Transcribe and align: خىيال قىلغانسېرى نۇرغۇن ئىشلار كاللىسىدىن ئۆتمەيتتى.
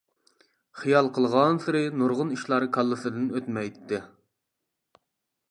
خىيال 0.83 1.09
قىلغانسېرى 1.17 1.83
نۇرغۇن 1.99 2.33
ئىشلار 2.37 2.67
كاللىسىدىن 2.79 3.29
ئۆتمەيتتى. 3.37 4.03